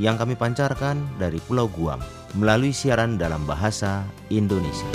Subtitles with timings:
[0.00, 2.00] yang kami pancarkan dari Pulau Guam
[2.32, 4.00] melalui siaran dalam bahasa
[4.32, 4.88] Indonesia.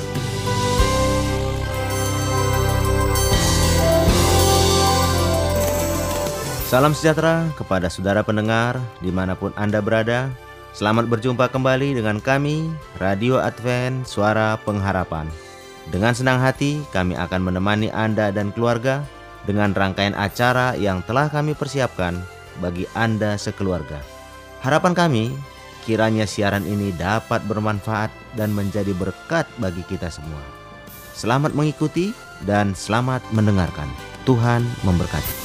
[6.65, 10.33] Salam sejahtera kepada saudara pendengar di mana pun Anda berada.
[10.73, 12.67] Selamat berjumpa kembali dengan kami,
[12.99, 15.29] Radio Advent Suara Pengharapan.
[15.87, 19.05] Dengan senang hati, kami akan menemani Anda dan keluarga
[19.47, 22.17] dengan rangkaian acara yang telah kami persiapkan
[22.59, 24.14] bagi Anda sekeluarga.
[24.65, 25.29] Harapan kami,
[25.85, 30.41] kiranya siaran ini dapat bermanfaat dan menjadi berkat bagi kita semua.
[31.13, 32.17] Selamat mengikuti
[32.49, 33.85] dan selamat mendengarkan.
[34.25, 35.44] Tuhan memberkati.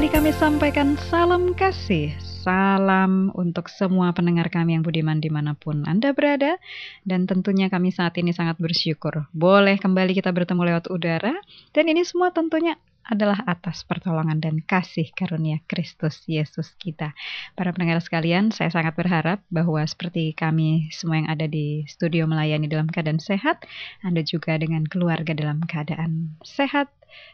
[0.00, 5.84] Kembali kami sampaikan salam kasih, salam untuk semua pendengar kami yang budiman di mana pun
[5.84, 6.56] Anda berada.
[7.04, 11.36] Dan tentunya kami saat ini sangat bersyukur boleh kembali kita bertemu lewat udara.
[11.76, 17.16] Dan ini semua tentunya adalah atas pertolongan dan kasih karunia Kristus Yesus kita.
[17.56, 22.68] Para pendengar sekalian, saya sangat berharap bahwa seperti kami semua yang ada di studio melayani
[22.68, 23.64] dalam keadaan sehat,
[24.04, 26.92] Anda juga dengan keluarga dalam keadaan sehat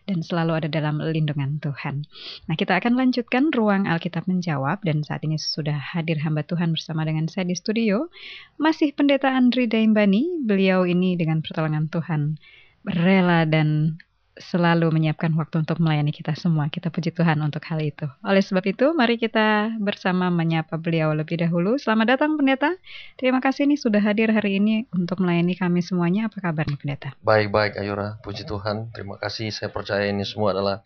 [0.09, 2.09] dan selalu ada dalam lindungan Tuhan.
[2.49, 7.05] Nah, kita akan lanjutkan ruang Alkitab menjawab dan saat ini sudah hadir hamba Tuhan bersama
[7.05, 8.09] dengan saya di studio.
[8.57, 12.41] Masih Pendeta Andri Daimbani, beliau ini dengan pertolongan Tuhan
[12.87, 13.99] rela dan
[14.37, 16.69] selalu menyiapkan waktu untuk melayani kita semua.
[16.69, 18.05] Kita puji Tuhan untuk hal itu.
[18.21, 21.81] Oleh sebab itu, mari kita bersama menyapa beliau lebih dahulu.
[21.81, 22.77] Selamat datang Pendeta.
[23.17, 26.29] Terima kasih nih sudah hadir hari ini untuk melayani kami semuanya.
[26.29, 27.09] Apa kabar nih Pendeta?
[27.25, 28.93] Baik-baik Ayura, puji Tuhan.
[28.93, 29.49] Terima kasih.
[29.51, 30.85] Saya percaya ini semua adalah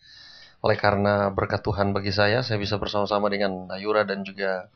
[0.61, 4.69] oleh karena berkat Tuhan bagi saya, saya bisa bersama-sama dengan Ayura dan juga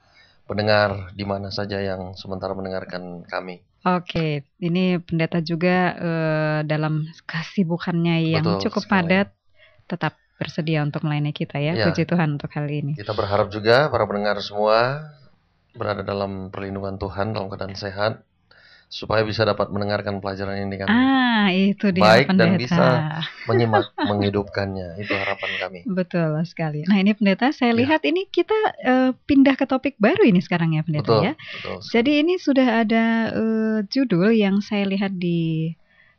[0.48, 3.60] pendengar di mana saja yang sementara mendengarkan kami.
[3.84, 9.00] Oke, ini pendeta juga uh, dalam kesibukannya yang Betul cukup sekali.
[9.04, 9.28] padat
[9.84, 11.76] tetap bersedia untuk melayani kita ya.
[11.76, 11.84] ya.
[11.92, 12.96] Puji Tuhan untuk hal ini.
[12.96, 15.04] Kita berharap juga para pendengar semua
[15.76, 18.24] berada dalam perlindungan Tuhan dalam keadaan sehat
[18.88, 20.88] supaya bisa dapat mendengarkan pelajaran ini kan.
[20.88, 22.40] Ah, itu dia baik pendeta.
[22.46, 22.84] dan bisa
[23.50, 25.00] menyimak menghidupkannya.
[25.02, 25.80] Itu harapan kami.
[25.88, 26.86] Betul sekali.
[26.86, 27.78] Nah, ini pendeta saya ya.
[27.84, 31.32] lihat ini kita uh, pindah ke topik baru ini sekarang ya pendeta betul, ya.
[31.34, 31.76] Betul.
[31.90, 33.04] Jadi ini sudah ada
[33.34, 35.74] uh, judul yang saya lihat di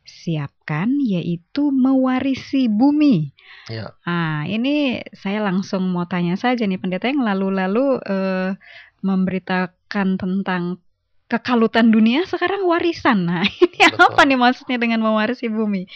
[0.06, 3.34] siapkan yaitu mewarisi bumi.
[3.66, 3.98] Ya.
[4.06, 8.54] Ah, ini saya langsung mau tanya saja nih pendeta yang lalu-lalu uh,
[9.02, 10.78] memberitakan tentang
[11.26, 13.26] kekalutan dunia sekarang warisan.
[13.26, 14.02] Nah, ini Betul.
[14.02, 15.86] apa nih maksudnya dengan mewarisi bumi?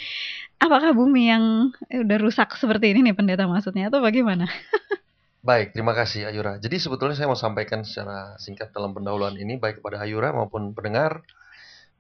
[0.61, 1.45] Apakah bumi yang
[1.89, 4.51] eh, udah rusak seperti ini nih pendeta maksudnya atau bagaimana?
[5.41, 6.61] Baik, terima kasih Ayura.
[6.61, 11.25] Jadi sebetulnya saya mau sampaikan secara singkat dalam pendahuluan ini baik kepada Ayura maupun pendengar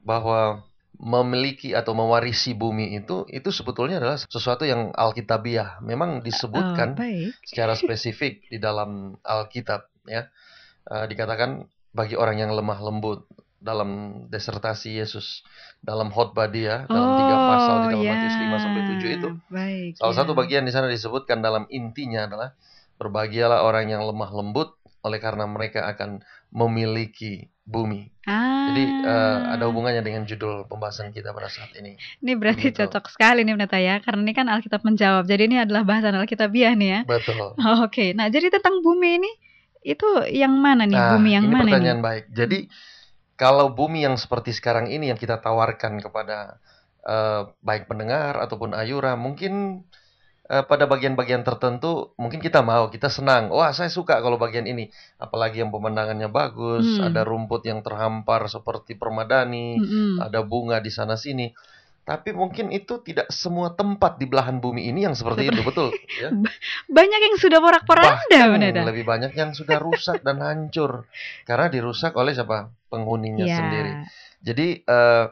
[0.04, 0.60] bahwa
[1.00, 5.80] memiliki atau mewarisi bumi itu itu sebetulnya adalah sesuatu yang alkitabiah.
[5.80, 10.28] Memang disebutkan oh, secara spesifik di dalam Alkitab ya.
[10.84, 13.26] Uh, dikatakan bagi orang yang lemah lembut
[13.60, 15.44] dalam desertasi Yesus
[15.84, 18.16] dalam khotbah dia dalam oh, tiga pasal di dalam yeah.
[18.16, 19.28] Matius 5 sampai 7 itu.
[19.52, 20.18] Baik, salah yeah.
[20.24, 22.56] satu bagian di sana disebutkan dalam intinya adalah
[22.96, 26.20] berbahagialah orang yang lemah lembut oleh karena mereka akan
[26.52, 28.12] memiliki bumi.
[28.28, 28.72] Ah.
[28.72, 31.96] Jadi uh, ada hubungannya dengan judul pembahasan kita pada saat ini.
[32.20, 32.84] Ini berarti Begitu.
[32.84, 35.24] cocok sekali nih Pendeta ya, karena ini kan Alkitab menjawab.
[35.24, 37.00] Jadi ini adalah bahasan Alkitabiah nih ya.
[37.08, 37.56] Betul.
[37.56, 38.08] Oh, Oke, okay.
[38.12, 39.30] nah jadi tentang bumi ini
[39.80, 42.06] itu yang mana nih nah, bumi yang ini mana pertanyaan nih?
[42.06, 42.24] baik.
[42.36, 42.58] Jadi
[43.40, 46.60] kalau bumi yang seperti sekarang ini yang kita tawarkan kepada
[47.08, 49.84] uh, baik pendengar ataupun ayura, mungkin
[50.52, 53.48] uh, pada bagian-bagian tertentu mungkin kita mau, kita senang.
[53.48, 57.08] Wah, saya suka kalau bagian ini, apalagi yang pemandangannya bagus, hmm.
[57.08, 60.20] ada rumput yang terhampar seperti permadani, hmm.
[60.20, 61.48] ada bunga di sana sini.
[62.00, 65.94] Tapi mungkin itu tidak semua tempat di belahan bumi ini yang seperti itu, betul?
[66.20, 66.28] Ya?
[66.90, 68.82] Banyak yang sudah porak-poranda, benar.
[68.82, 71.06] Lebih banyak yang sudah rusak dan hancur
[71.46, 72.72] karena dirusak oleh siapa?
[72.90, 73.56] Penghuninya yeah.
[73.56, 73.92] sendiri.
[74.42, 75.30] Jadi uh,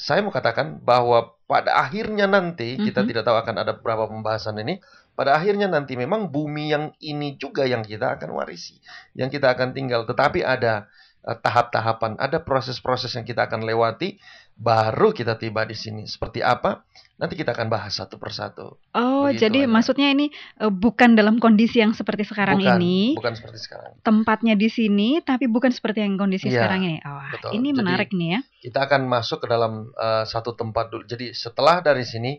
[0.00, 2.86] saya mau katakan bahwa pada akhirnya nanti mm-hmm.
[2.88, 4.80] kita tidak tahu akan ada berapa pembahasan ini.
[5.12, 8.80] Pada akhirnya nanti memang bumi yang ini juga yang kita akan warisi,
[9.12, 10.08] yang kita akan tinggal.
[10.08, 10.88] Tetapi ada
[11.28, 14.16] uh, tahap-tahapan, ada proses-proses yang kita akan lewati
[14.60, 16.04] baru kita tiba di sini.
[16.04, 16.84] Seperti apa?
[17.16, 18.80] Nanti kita akan bahas satu persatu.
[18.92, 19.72] Oh, Begitu jadi aja.
[19.72, 23.16] maksudnya ini uh, bukan dalam kondisi yang seperti sekarang bukan, ini.
[23.16, 23.92] Bukan seperti sekarang.
[24.04, 26.98] Tempatnya di sini, tapi bukan seperti yang kondisi ya, sekarang ini.
[27.04, 27.50] Oh, betul.
[27.56, 28.40] ini menarik jadi, nih ya.
[28.68, 31.04] Kita akan masuk ke dalam uh, satu tempat dulu.
[31.08, 32.36] Jadi setelah dari sini,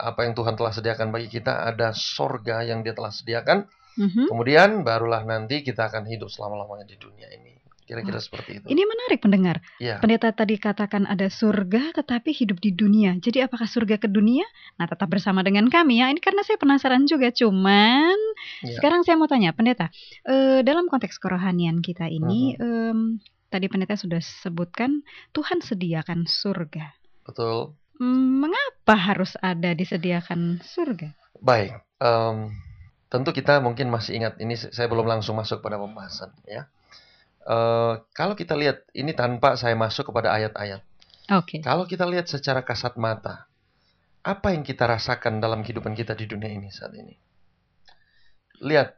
[0.00, 3.68] apa yang Tuhan telah sediakan bagi kita ada sorga yang Dia telah sediakan.
[3.98, 4.26] Mm -hmm.
[4.30, 7.57] Kemudian barulah nanti kita akan hidup selama-lamanya di dunia ini.
[7.88, 8.66] Kira-kira seperti itu.
[8.68, 9.64] Ini menarik pendengar.
[9.80, 9.96] Ya.
[9.96, 13.16] Pendeta tadi katakan ada surga tetapi hidup di dunia.
[13.16, 14.44] Jadi apakah surga ke dunia?
[14.76, 16.12] Nah, tetap bersama dengan kami ya.
[16.12, 17.32] Ini karena saya penasaran juga.
[17.32, 18.18] Cuman
[18.60, 18.76] ya.
[18.76, 19.88] sekarang saya mau tanya pendeta,
[20.28, 22.92] uh, dalam konteks kerohanian kita ini, uh -huh.
[22.92, 22.98] um,
[23.48, 25.00] tadi pendeta sudah sebutkan
[25.32, 26.92] Tuhan sediakan surga.
[27.24, 27.72] Betul.
[27.98, 31.16] Hmm, mengapa harus ada disediakan surga?
[31.40, 31.82] Baik.
[31.98, 32.52] Um,
[33.08, 36.68] tentu kita mungkin masih ingat ini saya belum langsung masuk pada pembahasan ya.
[37.48, 40.84] Uh, kalau kita lihat ini tanpa saya masuk kepada ayat-ayat.
[41.32, 41.56] Oke.
[41.56, 41.60] Okay.
[41.64, 43.48] Kalau kita lihat secara kasat mata,
[44.20, 47.16] apa yang kita rasakan dalam kehidupan kita di dunia ini saat ini?
[48.60, 48.97] Lihat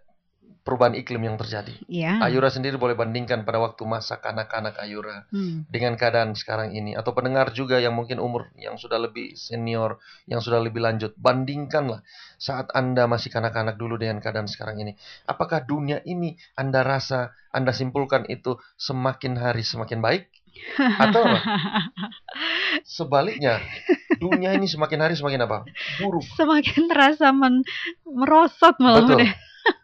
[0.71, 1.75] perubahan iklim yang terjadi.
[1.91, 2.23] Ya.
[2.23, 5.67] Ayura sendiri boleh bandingkan pada waktu masa kanak-kanak Ayura Hmm.
[5.67, 9.99] dengan keadaan sekarang ini atau pendengar juga yang mungkin umur yang sudah lebih senior,
[10.31, 12.07] yang sudah lebih lanjut, bandingkanlah
[12.39, 14.95] saat Anda masih kanak-kanak dulu dengan keadaan sekarang ini.
[15.27, 20.31] Apakah dunia ini Anda rasa, Anda simpulkan itu semakin hari semakin baik?
[20.79, 21.39] Atau apa?
[22.87, 23.59] sebaliknya,
[24.19, 25.67] dunia ini semakin hari semakin apa?
[25.99, 26.23] Buruk.
[26.35, 27.67] Semakin terasa men-
[28.07, 29.19] merosot malah Betul.
[29.23, 29.31] udah.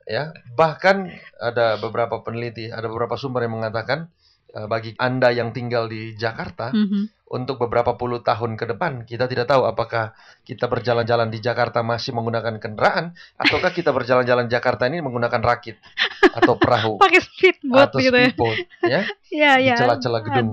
[0.06, 4.06] Ya bahkan ada beberapa peneliti ada beberapa sumber yang mengatakan
[4.52, 7.26] eh, bagi anda yang tinggal di Jakarta Mhm.
[7.26, 10.14] untuk beberapa puluh tahun ke depan kita tidak tahu apakah
[10.46, 15.74] kita berjalan-jalan di Jakarta masih menggunakan kendaraan ataukah kita berjalan-jalan Jakarta ini menggunakan rakit
[16.32, 18.30] atau perahu Pakai speedboat atau gitu ya.
[18.30, 19.76] speedboat ya Iya, di iya.
[19.76, 20.50] celah-celah gedung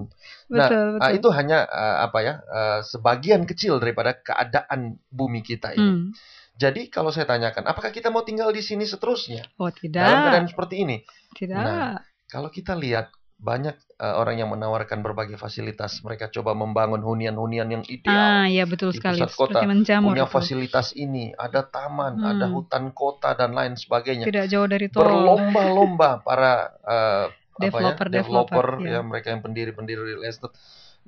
[0.54, 1.18] Nah, Betul, Ah, betul.
[1.18, 6.10] itu hanya eh, apa ya eh, sebagian kecil daripada keadaan bumi kita ini Hmm.
[6.54, 10.06] Jadi kalau saya tanyakan apakah kita mau tinggal di sini seterusnya Oh, dalam tidak.
[10.24, 10.98] keadaan seperti ini
[11.34, 11.58] Tidak.
[11.58, 17.68] Nah, Kalau kita lihat banyak eh, orang yang menawarkan berbagai fasilitas, mereka coba membangun hunian-hunian
[17.68, 19.20] yang ah, ideal, iya betul di sekali.
[19.20, 20.10] pusat kota, Seperti menjamur.
[20.14, 20.32] punya itu.
[20.32, 22.30] fasilitas ini, ada taman, Hmm.
[22.32, 24.24] ada hutan kota dan lain sebagainya.
[24.24, 25.04] Tidak jauh dari tol.
[25.04, 29.00] Berlomba-lomba para eh, apa ya, Developer, developer, developer, ya ya.
[29.04, 30.56] mereka yang pendiri-pendiri real estate.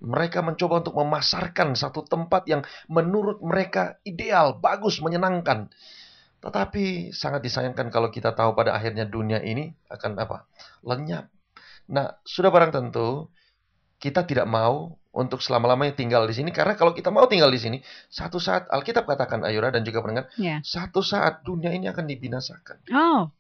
[0.01, 2.61] Mereka mencoba untuk memasarkan satu tempat yang
[2.91, 5.71] menurut mereka ideal, bagus, menyenangkan.
[6.43, 10.45] Tetapi sangat disayangkan kalau kita tahu pada akhirnya dunia ini akan apa?
[10.85, 11.31] Lenyap.
[11.89, 13.29] Nah, sudah barang tentu
[13.97, 17.77] kita tidak mau untuk selama-lamanya tinggal di sini karena kalau kita mau tinggal di sini,
[18.11, 20.59] satu saat Alkitab katakan Ayura dan juga pendengar, Ya.
[20.61, 22.91] satu saat dunia ini akan dibinasakan.
[22.91, 23.31] Oh,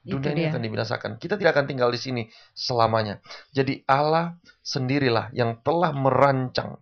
[0.00, 1.10] Dunia ini akan dibinasakan.
[1.20, 2.22] Kita tidak akan tinggal di sini
[2.56, 3.20] selamanya.
[3.52, 6.80] Jadi Allah sendirilah yang telah merancang.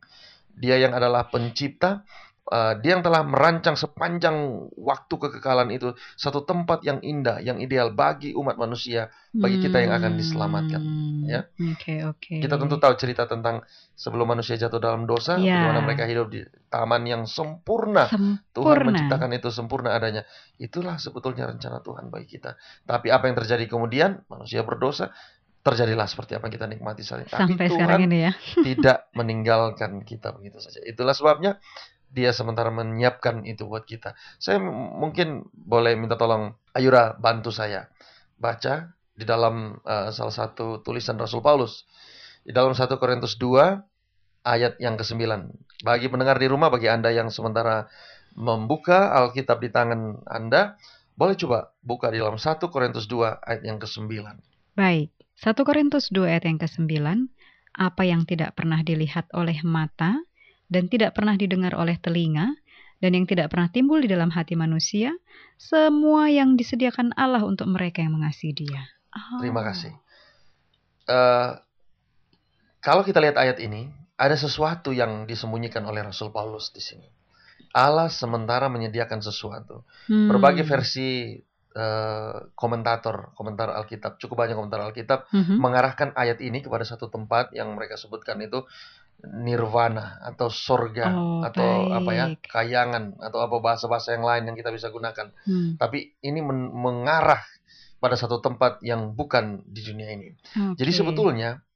[0.54, 2.06] Dia yang adalah pencipta.
[2.49, 4.35] Uh, dia yang telah merancang sepanjang
[4.75, 9.12] waktu kekekalan itu satu tempat yang indah, yang ideal bagi umat manusia.
[9.28, 11.45] bagi kita yang akan diselamatkan, Hmm, ya.
[11.71, 12.35] Oke, oke.
[12.43, 13.61] Kita tentu tahu cerita tentang
[13.93, 15.62] sebelum manusia jatuh dalam dosa, Ya.
[15.62, 18.09] bagaimana mereka hidup di taman yang sempurna.
[18.09, 18.83] Tuhan sempurna.
[18.88, 20.25] menciptakan itu sempurna adanya.
[20.57, 22.57] Itulah sebetulnya rencana Tuhan bagi kita.
[22.83, 24.25] Tapi apa yang terjadi kemudian?
[24.26, 25.12] Manusia berdosa,
[25.61, 27.31] terjadilah seperti apa yang kita nikmati saat ini.
[27.31, 28.33] Tapi Sampai Tuhan sekarang ini ya.
[28.64, 30.81] tidak meninggalkan kita begitu saja.
[30.83, 31.61] Itulah sebabnya
[32.09, 34.17] dia sementara menyiapkan itu buat kita.
[34.41, 37.88] Saya mungkin boleh minta tolong Ayura bantu saya
[38.38, 41.85] baca di dalam uh, salah satu tulisan Rasul Paulus
[42.47, 45.21] di dalam 1 Korintus 2 ayat yang ke-9.
[45.85, 47.91] Bagi pendengar di rumah, bagi Anda yang sementara
[48.38, 50.79] membuka Alkitab di tangan Anda,
[51.19, 54.09] boleh coba buka di dalam 1 Korintus 2 ayat yang ke-9.
[54.79, 55.11] Baik,
[55.43, 56.88] 1 Korintus 2 ayat yang ke-9,
[57.79, 60.23] apa yang tidak pernah dilihat oleh mata
[60.68, 62.52] dan tidak pernah didengar oleh telinga
[62.98, 65.14] dan yang tidak pernah timbul di dalam hati manusia,
[65.54, 68.82] semua yang disediakan Allah untuk mereka yang mengasihi Dia.
[69.14, 69.38] Oh.
[69.38, 69.94] Terima kasih.
[71.08, 71.50] Eh,
[72.82, 77.06] kalau kita lihat ayat ini, ada sesuatu yang disembunyikan oleh Rasul Paulus di sini.
[77.70, 79.87] Allah sementara menyediakan sesuatu.
[80.10, 80.26] Hmm.
[80.26, 81.38] Berbagai versi
[81.78, 85.62] eh, komentator, komentar Alkitab, cukup banyak komentar Alkitab Mhm.
[85.62, 88.66] mengarahkan ayat ini kepada satu tempat yang mereka sebutkan itu
[89.18, 92.46] nirvana atau sorga Oh, atau apa ya baik.
[92.46, 95.34] kayangan atau apa bahasa-bahasa yang lain yang kita bisa gunakan.
[95.42, 95.75] Hmm.
[95.75, 97.42] Tapi ini men- mengarah
[97.98, 100.38] pada satu tempat yang bukan di dunia ini.
[100.78, 100.98] Jadi Oke.
[101.02, 101.66] sebetulnya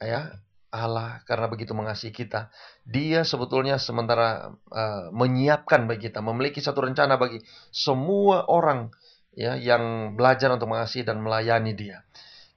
[0.00, 0.32] ya
[0.68, 2.48] Allah karena begitu mengasihi kita,
[2.84, 7.40] Dia sebetulnya sementara uh, menyiapkan bagi kita, memiliki satu rencana bagi
[7.72, 8.92] semua orang
[9.36, 12.00] ya yang belajar untuk mengasihi dan melayani Dia.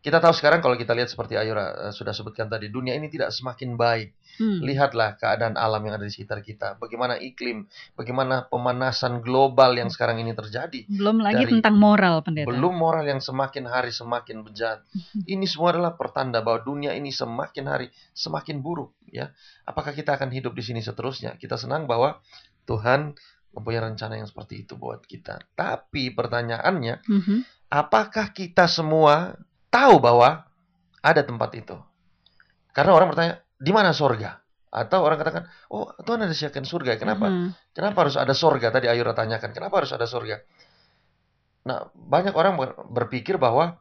[0.02, 3.30] Kita tahu sekarang kalau kita lihat seperti Ayura uh, sudah sebutkan tadi, dunia ini tidak
[3.30, 4.18] semakin baik.
[4.42, 4.58] Hmm.
[4.66, 10.18] Lihatlah keadaan alam yang ada di sekitar kita, bagaimana iklim, bagaimana pemanasan global yang sekarang
[10.18, 10.90] ini terjadi.
[10.90, 12.50] Belum lagi dari- tentang moral, pendeta.
[12.50, 14.82] Belum moral yang semakin hari semakin bejat.
[15.22, 19.30] Ini semua adalah pertanda bahwa dunia ini semakin hari semakin buruk ya.
[19.70, 21.38] Apakah kita akan hidup di sini seterusnya?
[21.38, 22.18] Kita senang bahwa
[22.66, 23.14] Tuhan
[23.54, 25.44] mempunyai rencana yang seperti itu buat kita.
[25.54, 27.38] Tapi pertanyaannya, Mhm.
[27.70, 29.36] apakah kita semua
[29.72, 30.46] tahu bahwa
[31.02, 31.76] ada tempat itu?
[32.72, 34.40] Karena orang bertanya, di mana sorga?
[34.72, 36.96] Atau orang katakan, oh Tuhan ada siapkan surga.
[36.96, 37.28] Kenapa?
[37.28, 37.76] Mhm.
[37.76, 38.72] Kenapa harus ada sorga?
[38.72, 40.40] Tadi Ayura tanyakan, kenapa harus ada sorga?
[41.62, 43.78] Nah, banyak orang ber- berpikir bahwa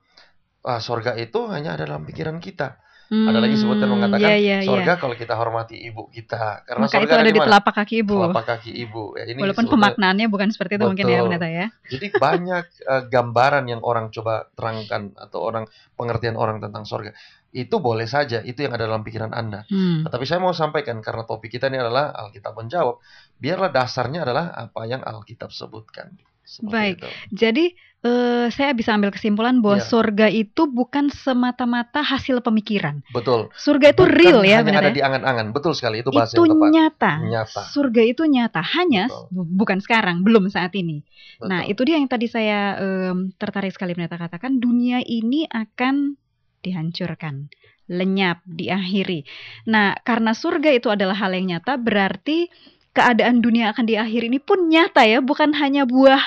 [0.65, 2.81] ah, sorga itu hanya ada dalam pikiran kita.
[3.11, 5.03] Ada lagi sebutan Hmm, mengatakan iya, iya, sorga iya.
[5.03, 6.63] kalau kita hormati ibu kita.
[6.63, 7.47] Karena Maka itu sorga ada di mana?
[7.51, 8.17] telapak kaki ibu.
[8.23, 9.03] Telapak kaki ibu.
[9.19, 11.27] Ya, ini Walaupun sebetulnya- pemaknaannya bukan seperti itu mungkin ya, Betul.
[11.27, 11.67] pendeta ya.
[11.91, 15.67] Jadi banyak eh, gambaran yang orang coba terangkan atau orang
[15.99, 17.11] pengertian orang tentang sorga.
[17.51, 19.67] Itu boleh saja, itu yang ada dalam pikiran Anda.
[19.67, 20.07] Hmm.
[20.07, 23.03] Tapi saya mau sampaikan karena topik kita ini adalah Alkitab menjawab.
[23.43, 26.15] Biarlah dasarnya adalah apa yang Alkitab sebutkan.
[26.51, 26.97] Seperti Baik.
[26.99, 27.09] itu.
[27.33, 27.67] Jadi
[28.01, 29.85] eh, saya bisa ambil kesimpulan bahwa Iya.
[29.85, 33.05] surga itu bukan semata-mata hasil pemikiran.
[33.13, 33.53] Betul.
[33.53, 34.97] Surga itu Bukan real ya, hanya benar ada ya?
[34.97, 35.47] di angan-angan.
[35.53, 36.71] Betul sekali itu bahasa Itu yang tepat.
[36.73, 37.13] nyata.
[37.23, 37.61] Nyata.
[37.69, 39.29] Surga itu nyata, hanya Betul.
[39.37, 41.05] bu- bukan sekarang, belum saat ini.
[41.37, 41.49] Betul.
[41.53, 46.17] Nah, itu dia yang tadi saya em, tertarik sekali pendeta katakan, dunia ini akan
[46.61, 47.53] dihancurkan,
[47.85, 49.29] lenyap, diakhiri.
[49.69, 52.49] Nah, karena surga itu adalah hal yang nyata, berarti
[52.91, 56.21] keadaan dunia akan diakhiri ini pun nyata ya, bukan hanya buah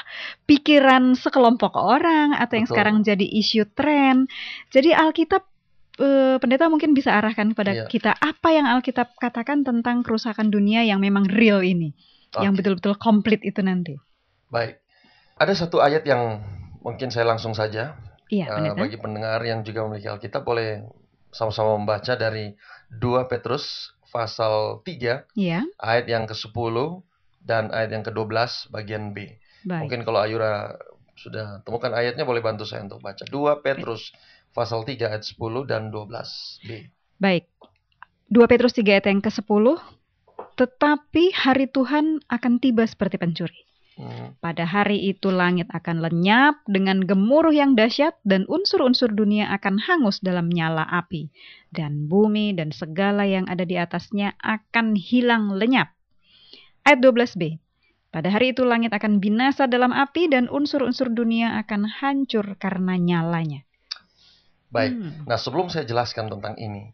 [0.48, 2.75] pikiran sekelompok orang atau yang Betul.
[2.75, 4.32] sekarang jadi isu tren.
[4.72, 5.43] Jadi Alkitab
[6.00, 7.86] eh, pendeta mungkin bisa arahkan kepada Iya.
[7.86, 11.93] kita apa yang Alkitab katakan tentang kerusakan dunia yang memang real ini,
[12.41, 12.63] yang Oke.
[12.65, 13.93] betul-betul komplit itu nanti.
[14.50, 14.82] Baik.
[15.38, 16.41] Ada satu ayat yang
[16.82, 17.93] mungkin saya langsung saja
[18.32, 18.79] Iya, pendeta.
[18.79, 20.82] bagi pendengar yang juga memiliki Alkitab boleh
[21.29, 22.53] sama-sama membaca dari
[22.89, 26.75] 2 Petrus pasal 3 Iya, ayat yang ke-10
[27.41, 29.41] dan ayat yang ke-12 bagian B.
[29.65, 29.89] baik.
[29.89, 30.77] Mungkin kalau Ayura
[31.17, 33.25] sudah temukan ayatnya boleh bantu saya untuk baca.
[33.25, 34.13] 2 Petrus
[34.53, 36.70] pasal 3 ayat 10 dan 12 B.
[37.17, 37.50] Baik.
[38.29, 39.65] 2 Petrus 3 ayat yang ke-10.
[40.53, 43.65] Tetapi hari Tuhan akan tiba seperti pencuri.
[43.93, 49.77] Hmm, Pada hari itu langit akan lenyap dengan gemuruh yang dahsyat dan unsur-unsur dunia akan
[49.77, 51.29] hangus dalam nyala api.
[51.69, 55.93] Dan bumi dan segala yang ada di atasnya akan hilang lenyap.
[56.82, 57.62] Ayat 12b.
[58.13, 63.65] Pada hari itu langit akan binasa dalam api dan unsur-unsur dunia akan hancur karena nyalanya.
[64.69, 64.93] Baik.
[64.93, 65.25] Hmm.
[65.29, 66.93] Nah, sebelum saya jelaskan tentang ini,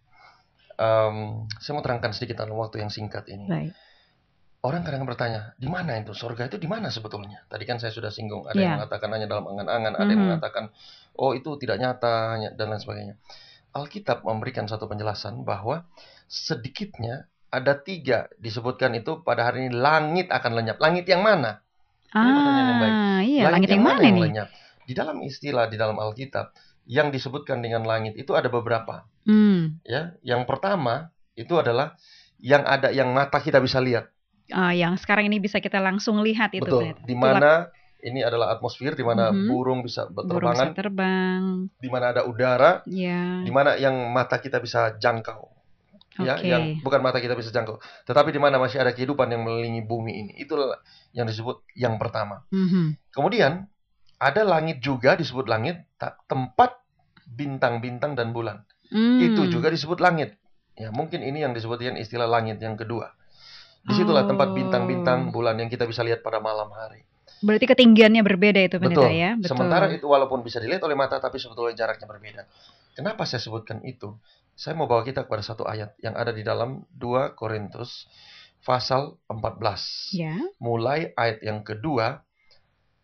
[0.80, 3.48] em, saya mau terangkan sedikit dalam waktu yang singkat ini.
[3.48, 3.72] Baik.
[4.60, 6.12] Orang kadang bertanya, di mana itu?
[6.12, 7.48] Surga itu di mana sebetulnya?
[7.48, 8.64] Tadi kan saya sudah singgung, ada Ya.
[8.68, 10.28] yang mengatakan hanya dalam angan-angan, ada yang Mhm.
[10.36, 10.64] mengatakan,
[11.16, 13.16] oh itu tidak nyata, dan lain sebagainya.
[13.72, 15.88] Alkitab memberikan satu penjelasan bahwa
[16.28, 20.78] sedikitnya ada tiga disebutkan itu pada hari ini langit akan lenyap.
[20.78, 21.64] Langit yang mana?
[22.12, 22.94] Pertanyaan yang baik.
[22.94, 24.24] Ah, iya, langit, yang mana yang nih?
[24.28, 24.50] lenyap?
[24.86, 26.52] Di dalam istilah di dalam Alkitab
[26.90, 29.06] yang disebutkan dengan langit itu ada beberapa.
[29.24, 29.78] Hmm.
[29.86, 31.94] Ya, yang pertama itu adalah
[32.42, 34.10] yang ada yang mata kita bisa lihat.
[34.50, 36.98] Ah, yang sekarang ini bisa kita langsung lihat itu Betul.
[37.06, 39.46] Di Itu mana ini adalah atmosfer di mana Mhm.
[39.46, 41.42] burung bisa burung berterbangan, bisa terbang.
[41.78, 43.44] di mana ada udara, Ya.
[43.44, 45.52] di mana yang mata kita bisa jangkau.
[46.20, 46.52] Ya, Oke.
[46.52, 50.12] yang bukan mata kita bisa jangkau, tetapi di mana masih ada kehidupan yang mengelilingi bumi
[50.12, 50.32] ini.
[50.36, 50.76] Itulah
[51.16, 52.44] yang disebut yang pertama.
[52.52, 53.00] Mhm.
[53.16, 53.72] Kemudian
[54.20, 55.80] ada langit juga disebut langit
[56.28, 56.76] tempat
[57.30, 58.68] bintang-bintang dan bulan.
[58.90, 59.22] Hmm.
[59.22, 60.36] Itu juga disebut langit.
[60.76, 63.16] Ya, mungkin ini yang disebutkan istilah langit yang kedua.
[63.86, 64.56] Di situlah tempat Oh.
[64.56, 67.04] bintang-bintang bulan yang kita bisa lihat pada malam hari.
[67.40, 69.16] Berarti ketinggiannya berbeda itu pendeta Betul.
[69.16, 69.32] ya.
[69.40, 69.50] Betul.
[69.56, 72.44] Sementara itu walaupun bisa dilihat oleh mata tapi sebetulnya jaraknya berbeda.
[73.00, 74.12] Kenapa saya sebutkan itu?
[74.60, 78.12] Saya mau bawa kita kepada satu ayat yang ada di dalam 2 Korintus
[78.68, 80.12] pasal 14.
[80.12, 80.36] Ya.
[80.60, 82.28] Mulai ayat yang kedua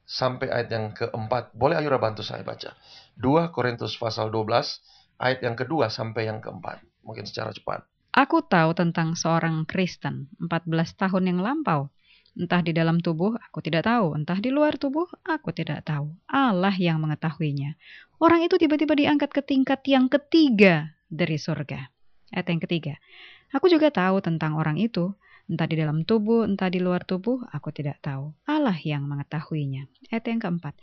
[0.03, 1.55] sampai ayat yang keempat.
[1.55, 2.75] Boleh Ayura bantu saya baca.
[3.15, 4.83] 2 Korintus pasal 12
[5.15, 6.83] ayat yang kedua sampai yang keempat.
[7.07, 7.87] Mungkin secara cepat.
[8.15, 11.91] Aku tahu tentang seorang Kristen 14 tahun yang lampau.
[12.39, 14.15] Entah di dalam tubuh, aku tidak tahu.
[14.15, 16.15] Entah di luar tubuh, aku tidak tahu.
[16.31, 17.75] Allah yang mengetahuinya.
[18.23, 21.91] Orang itu tiba-tiba diangkat ke tingkat yang ketiga dari surga.
[22.31, 22.95] Ayat yang ketiga.
[23.51, 25.11] Aku juga tahu tentang orang itu.
[25.45, 28.33] Entah di dalam tubuh, entah di luar tubuh, aku tidak tahu.
[28.49, 29.85] Allah yang mengetahuinya.
[30.09, 30.73] Ayat yang keempat.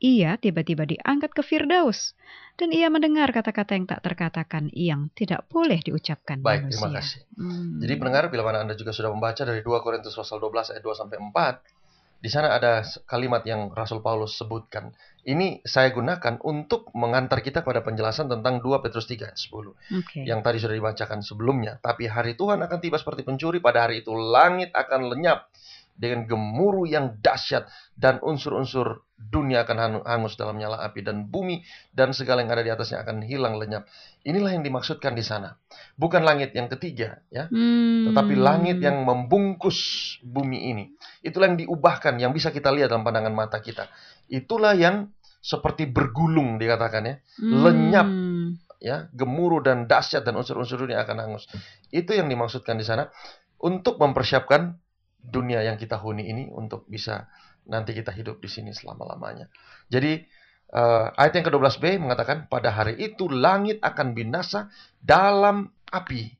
[0.00, 2.16] Ia tiba-tiba diangkat ke Firdaus.
[2.56, 6.76] Dan ia mendengar kata-kata yang tak terkatakan yang tidak boleh diucapkan Baik, manusia.
[6.76, 7.20] terima kasih.
[7.36, 7.80] Hmm.
[7.80, 11.00] Jadi pendengar, bila mana Anda juga sudah membaca dari 2 Korintus pasal 12 ayat 2
[11.00, 11.79] sampai 4,
[12.20, 14.92] di sana ada kalimat yang Rasul Paulus sebutkan.
[15.24, 20.20] Ini saya gunakan untuk mengantar kita pada penjelasan tentang 2 Petrus 3 ayat 10 Oke.
[20.28, 21.80] yang tadi sudah dibacakan sebelumnya.
[21.80, 25.48] Tapi hari Tuhan akan tiba seperti pencuri, pada hari itu langit akan lenyap
[25.96, 31.60] dengan gemuruh yang dahsyat dan unsur-unsur dunia akan hangus dalam nyala api dan bumi
[31.92, 33.84] dan segala yang ada di atasnya akan hilang lenyap.
[34.24, 35.60] Inilah yang dimaksudkan di sana.
[36.00, 37.52] Bukan langit yang ketiga, ya.
[37.52, 38.08] Hmm.
[38.10, 39.78] Tetapi langit yang membungkus
[40.24, 40.84] bumi ini.
[41.20, 43.92] Itulah yang diubahkan, yang bisa kita lihat dalam pandangan mata kita.
[44.32, 45.12] Itulah yang
[45.44, 47.14] seperti bergulung dikatakan ya.
[47.40, 48.08] lenyap.
[48.08, 48.56] Hmm.
[48.80, 51.44] ya gemuruh dan dahsyat dan unsur-unsur dunia akan hangus.
[51.92, 53.12] Itu yang dimaksudkan di sana
[53.60, 54.80] untuk mempersiapkan
[55.20, 57.28] dunia yang kita huni ini untuk bisa
[57.68, 59.50] nanti kita hidup di sini selama-lamanya.
[59.90, 60.22] Jadi
[60.70, 64.70] eh, ayat yang ke-12b mengatakan pada hari itu langit akan binasa
[65.00, 66.30] dalam api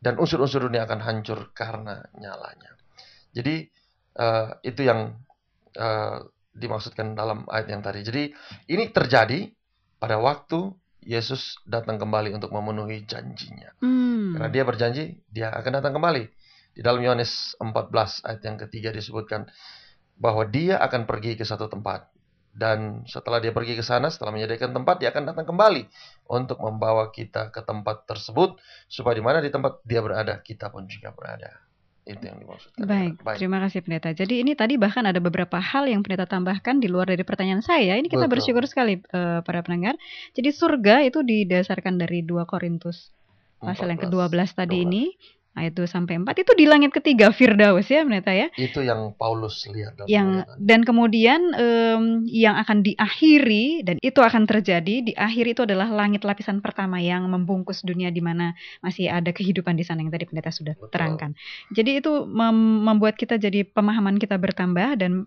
[0.00, 2.72] dan unsur-unsur dunia akan hancur karena nyalanya.
[3.36, 3.68] Jadi
[4.16, 5.14] eh, itu yang
[5.76, 6.18] eh,
[6.56, 8.00] dimaksudkan dalam ayat yang tadi.
[8.00, 8.22] Jadi
[8.72, 9.52] ini terjadi
[10.00, 10.72] pada waktu
[11.06, 13.78] Yesus datang kembali untuk memenuhi janjinya.
[13.78, 14.34] Hmm.
[14.34, 16.24] Karena dia berjanji, dia akan datang kembali.
[16.76, 19.46] Di dalam Yohanes 14 ayat yang ketiga disebutkan,
[20.16, 22.08] bahwa dia akan pergi ke satu tempat.
[22.56, 25.92] Dan setelah dia pergi ke sana, setelah menyediakan tempat, dia akan datang kembali
[26.32, 28.56] untuk membawa kita ke tempat tersebut
[28.88, 31.52] supaya di mana di tempat dia berada, kita pun juga berada.
[32.06, 32.86] Itu yang dimaksudkan.
[32.86, 34.08] Baik, Baik, terima kasih pendeta.
[34.14, 37.98] Jadi ini tadi bahkan ada beberapa hal yang pendeta tambahkan di luar dari pertanyaan saya.
[37.98, 38.40] Ini kita Betul.
[38.40, 39.98] bersyukur sekali uh, para pendengar.
[40.32, 43.10] Jadi surga itu didasarkan dari 2 Korintus
[43.58, 44.86] pasal 14, yang ke-12 tadi 12.
[44.86, 45.04] ini
[45.56, 48.52] ayat 2 sampai 4 itu di langit ketiga Firdaus ya Meneta ya.
[48.54, 50.28] Itu yang Paulus lihat dalam yang
[50.60, 56.22] dan kemudian um, yang akan diakhiri dan itu akan terjadi di akhir itu adalah langit
[56.22, 58.52] lapisan pertama yang membungkus dunia di mana
[58.84, 60.92] masih ada kehidupan di sana yang tadi pendeta sudah Betul.
[60.92, 61.30] terangkan.
[61.72, 65.24] Jadi itu mem membuat kita jadi pemahaman kita bertambah dan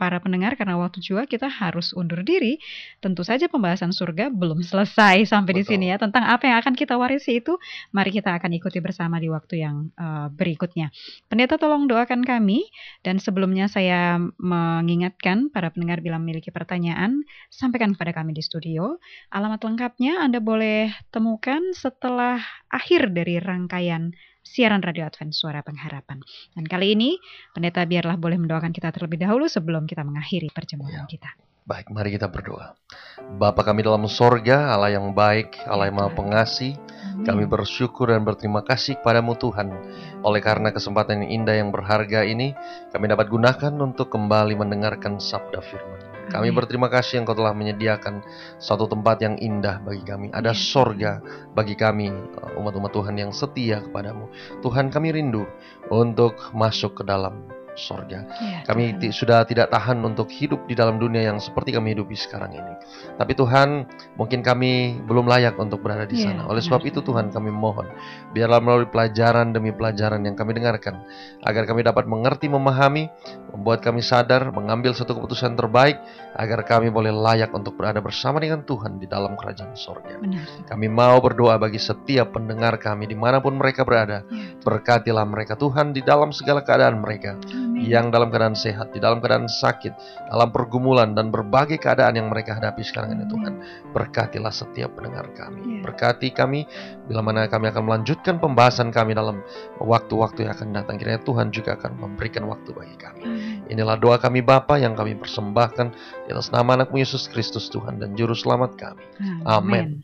[0.00, 2.58] para pendengar karena waktu juga kita harus undur diri.
[2.98, 5.60] Tentu saja pembahasan surga belum selesai sampai Betul.
[5.62, 5.96] di sini ya.
[6.00, 7.56] Tentang apa yang akan kita warisi itu,
[7.94, 10.90] mari kita akan ikuti bersama di waktu yang uh, berikutnya.
[11.30, 12.66] Pendeta tolong doakan kami
[13.06, 18.98] dan sebelumnya saya mengingatkan para pendengar bila memiliki pertanyaan, sampaikan kepada kami di studio.
[19.30, 24.10] Alamat lengkapnya Anda boleh temukan setelah akhir dari rangkaian
[24.42, 26.20] siaran Radio Advent Suara Pengharapan.
[26.52, 27.16] Dan kali ini,
[27.56, 31.08] pendeta biarlah boleh mendoakan kita terlebih dahulu sebelum kita mengakhiri perjamuan ya.
[31.08, 31.30] kita.
[31.62, 32.74] Baik, mari kita berdoa.
[33.38, 36.74] Bapa kami dalam sorga, Allah yang baik, Allah yang maha pengasih,
[37.22, 39.70] kami bersyukur dan berterima kasih kepadamu Tuhan.
[40.26, 42.50] Oleh karena kesempatan yang indah yang berharga ini,
[42.90, 46.11] kami dapat gunakan untuk kembali mendengarkan sabda firman.
[46.30, 48.22] Kami berterima kasih yang kau telah menyediakan
[48.62, 50.30] satu tempat yang indah bagi kami.
[50.30, 51.18] Ada sorga
[51.56, 54.30] bagi kami, uh, umat-umat Tuhan yang setia kepadamu.
[54.62, 55.48] Tuhan kami rindu
[55.90, 58.24] untuk masuk ke dalam sorga.
[58.40, 62.52] Ya, kami sudah tidak tahan untuk hidup di dalam dunia yang seperti kami hidupi sekarang
[62.52, 62.72] ini.
[63.16, 66.48] Tapi Tuhan, mungkin kami belum layak untuk berada di ya, sana.
[66.48, 67.88] Oleh sebab itu Tuhan kami mohon,
[68.36, 71.00] biarlah melalui pelajaran demi pelajaran yang kami dengarkan,
[71.44, 73.08] agar kami dapat mengerti, memahami,
[73.52, 76.00] membuat kami sadar, mengambil satu keputusan terbaik,
[76.36, 80.16] agar kami boleh layak untuk berada bersama dengan Tuhan di dalam kerajaan sorga.
[80.20, 80.68] Benar.
[80.68, 84.24] Kami mau berdoa bagi setiap pendengar kami di mana pun mereka berada.
[84.28, 84.56] Ya.
[84.60, 87.36] Berkatilah mereka Tuhan di dalam segala keadaan mereka
[87.82, 89.92] yang dalam keadaan sehat, di dalam keadaan sakit,
[90.30, 93.52] dalam pergumulan dan berbagai keadaan yang mereka hadapi sekarang ini Tuhan.
[93.90, 95.80] Berkatilah setiap pendengar kami.
[95.80, 95.82] Yeah.
[95.84, 96.64] Berkati kami
[97.10, 99.42] bila mana kami akan melanjutkan pembahasan kami dalam
[99.82, 100.96] waktu-waktu yang akan datang.
[100.96, 103.22] Kiranya Tuhan juga akan memberikan waktu bagi kami.
[103.68, 105.86] Inilah doa kami Bapa yang kami persembahkan
[106.26, 109.04] di atas nama anakmu Yesus Kristus Tuhan dan Juru Selamat kami.
[109.42, 110.02] Amin.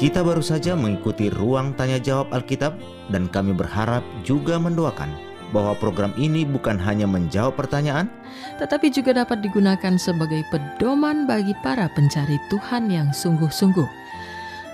[0.00, 2.72] Kita baru saja mengikuti ruang tanya jawab Alkitab
[3.12, 5.12] dan kami berharap juga mendoakan
[5.52, 8.08] bahwa program ini bukan hanya menjawab pertanyaan,
[8.56, 13.84] tetapi juga dapat digunakan sebagai pedoman bagi para pencari Tuhan yang sungguh-sungguh.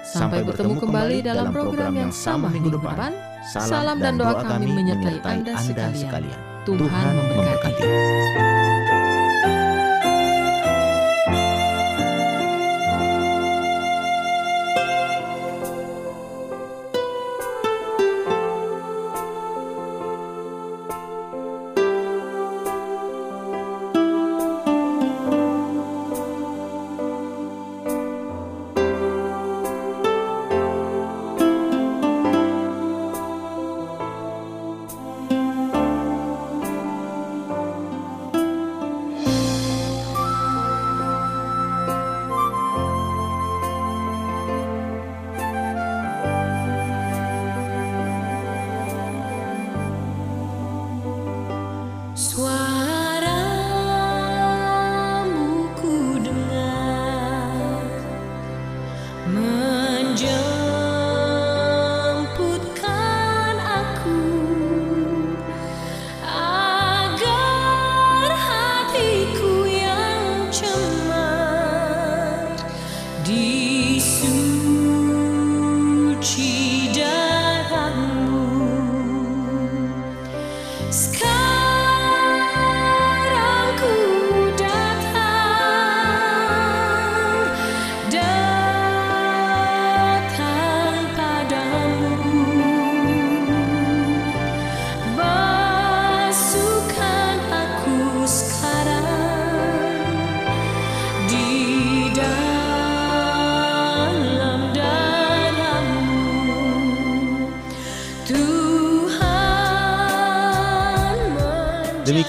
[0.06, 3.10] Sampai, Sampai bertemu kembali dalam program yang sama minggu depan.
[3.50, 6.38] Salam dan doa kami menyertai Anda sekalian.
[6.62, 8.55] Tuhan memberkati.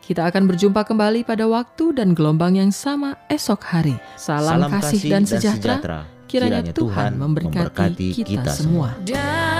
[0.00, 3.96] Kita akan berjumpa kembali pada waktu dan gelombang yang sama esok hari.
[4.16, 5.78] Salam, Salam kasih, dan sejahtera.
[5.78, 8.94] Dan sejahtera Kiranya, Kiranya Tuhan memberkati, memberkati kita, kita semua.
[9.02, 9.59] Darahnya